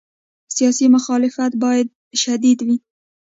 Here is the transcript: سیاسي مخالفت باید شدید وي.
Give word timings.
سیاسي 0.55 0.85
مخالفت 0.95 1.51
باید 1.63 1.87
شدید 2.21 2.59
وي. 2.67 2.77